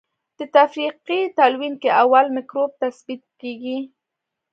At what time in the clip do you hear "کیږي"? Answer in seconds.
3.41-3.77